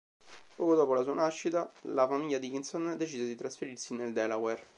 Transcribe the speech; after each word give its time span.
Poco 0.57 0.73
dopo 0.73 0.95
la 0.95 1.03
sua 1.03 1.13
nascita, 1.13 1.71
la 1.81 2.07
famiglia 2.07 2.39
Dickinson 2.39 2.95
decise 2.97 3.23
di 3.23 3.35
trasferirsi 3.35 3.93
nel 3.93 4.13
Delaware. 4.13 4.65